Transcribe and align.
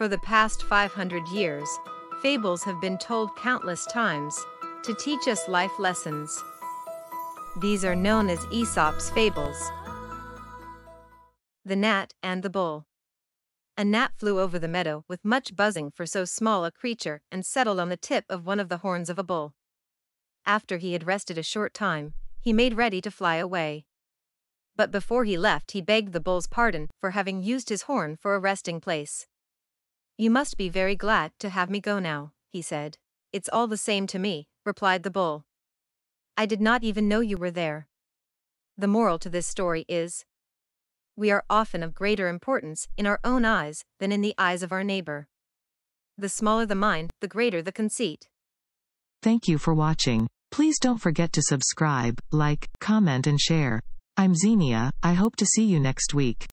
For 0.00 0.08
the 0.08 0.16
past 0.16 0.62
500 0.62 1.28
years, 1.28 1.68
fables 2.22 2.64
have 2.64 2.80
been 2.80 2.96
told 2.96 3.36
countless 3.36 3.84
times 3.84 4.34
to 4.82 4.94
teach 4.94 5.28
us 5.28 5.46
life 5.46 5.78
lessons. 5.78 6.42
These 7.60 7.84
are 7.84 7.94
known 7.94 8.30
as 8.30 8.46
Aesop's 8.50 9.10
fables. 9.10 9.58
The 11.66 11.76
Gnat 11.76 12.14
and 12.22 12.42
the 12.42 12.48
Bull. 12.48 12.86
A 13.76 13.84
gnat 13.84 14.12
flew 14.16 14.40
over 14.40 14.58
the 14.58 14.68
meadow 14.68 15.04
with 15.06 15.22
much 15.22 15.54
buzzing 15.54 15.90
for 15.90 16.06
so 16.06 16.24
small 16.24 16.64
a 16.64 16.70
creature 16.70 17.20
and 17.30 17.44
settled 17.44 17.78
on 17.78 17.90
the 17.90 17.98
tip 17.98 18.24
of 18.30 18.46
one 18.46 18.58
of 18.58 18.70
the 18.70 18.78
horns 18.78 19.10
of 19.10 19.18
a 19.18 19.22
bull. 19.22 19.52
After 20.46 20.78
he 20.78 20.94
had 20.94 21.06
rested 21.06 21.36
a 21.36 21.42
short 21.42 21.74
time, 21.74 22.14
he 22.40 22.54
made 22.54 22.72
ready 22.72 23.02
to 23.02 23.10
fly 23.10 23.36
away. 23.36 23.84
But 24.76 24.90
before 24.90 25.24
he 25.24 25.36
left, 25.36 25.72
he 25.72 25.82
begged 25.82 26.14
the 26.14 26.20
bull's 26.20 26.46
pardon 26.46 26.88
for 26.98 27.10
having 27.10 27.42
used 27.42 27.68
his 27.68 27.82
horn 27.82 28.16
for 28.16 28.34
a 28.34 28.38
resting 28.38 28.80
place. 28.80 29.26
You 30.20 30.30
must 30.30 30.58
be 30.58 30.68
very 30.68 30.96
glad 30.96 31.32
to 31.38 31.48
have 31.48 31.70
me 31.70 31.80
go 31.80 31.98
now, 31.98 32.32
he 32.52 32.60
said. 32.60 32.98
It's 33.32 33.48
all 33.50 33.66
the 33.66 33.78
same 33.78 34.06
to 34.08 34.18
me, 34.18 34.48
replied 34.66 35.02
the 35.02 35.10
bull. 35.10 35.46
I 36.36 36.44
did 36.44 36.60
not 36.60 36.84
even 36.84 37.08
know 37.08 37.20
you 37.20 37.38
were 37.38 37.50
there. 37.50 37.88
The 38.76 38.86
moral 38.86 39.18
to 39.20 39.30
this 39.30 39.46
story 39.46 39.86
is 39.88 40.26
we 41.16 41.30
are 41.30 41.46
often 41.48 41.82
of 41.82 41.94
greater 41.94 42.28
importance 42.28 42.86
in 42.98 43.06
our 43.06 43.18
own 43.24 43.46
eyes 43.46 43.82
than 43.98 44.12
in 44.12 44.20
the 44.20 44.34
eyes 44.36 44.62
of 44.62 44.72
our 44.72 44.84
neighbor. 44.84 45.26
The 46.18 46.28
smaller 46.28 46.66
the 46.66 46.74
mind, 46.74 47.12
the 47.22 47.26
greater 47.26 47.62
the 47.62 47.72
conceit. 47.72 48.28
Thank 49.22 49.48
you 49.48 49.56
for 49.56 49.72
watching. 49.72 50.28
Please 50.50 50.78
don't 50.78 51.00
forget 51.00 51.32
to 51.32 51.42
subscribe, 51.42 52.20
like, 52.30 52.68
comment 52.78 53.26
and 53.26 53.40
share. 53.40 53.80
I'm 54.18 54.34
Xenia, 54.34 54.90
I 55.02 55.14
hope 55.14 55.36
to 55.36 55.46
see 55.46 55.64
you 55.64 55.80
next 55.80 56.12
week. 56.12 56.46